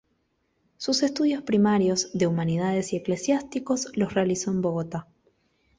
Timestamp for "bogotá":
4.61-5.07